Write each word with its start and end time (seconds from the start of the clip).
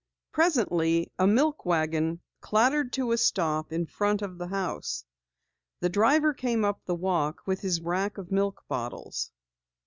Presently 0.31 1.11
a 1.19 1.27
milk 1.27 1.63
wagon 1.63 2.21
clattered 2.39 2.91
to 2.93 3.11
a 3.11 3.19
stop 3.19 3.71
in 3.71 3.85
front 3.85 4.23
of 4.23 4.39
the 4.39 4.47
house. 4.47 5.05
The 5.79 5.89
driver 5.89 6.33
came 6.33 6.65
up 6.65 6.81
the 6.87 6.95
walk 6.95 7.43
with 7.45 7.59
his 7.61 7.81
rack 7.81 8.17
of 8.17 8.31
milk 8.31 8.63
bottles. 8.67 9.31